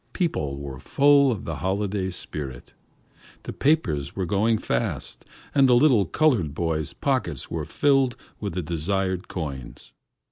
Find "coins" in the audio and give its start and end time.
9.27-9.93